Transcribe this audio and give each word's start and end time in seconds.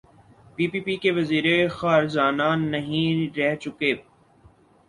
پی 0.55 0.65
P 0.71 0.79
P 0.85 0.95
کے 1.03 1.11
وزیر 1.17 1.45
خزانہ 1.77 2.49
نہیں 2.71 3.09
رہ 3.37 3.55
چکے؟ 3.61 3.91